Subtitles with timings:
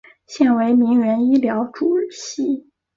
[0.25, 2.65] 现为铭源医疗主席。